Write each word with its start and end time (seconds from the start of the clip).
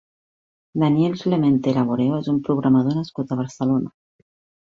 Daniel 0.83 1.17
Clemente 1.25 1.73
Laboreo 1.75 2.15
és 2.21 2.29
un 2.33 2.39
programador 2.47 2.97
nascut 3.01 3.35
a 3.37 3.39
Barcelona. 3.43 3.93